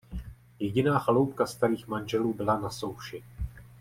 [0.59, 3.23] Jediná chaloupka starých manželů byla na souši.